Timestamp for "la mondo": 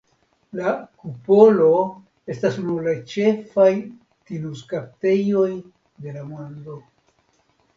6.17-6.81